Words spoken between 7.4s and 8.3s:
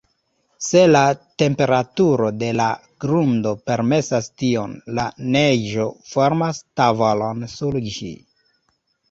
sur ĝi.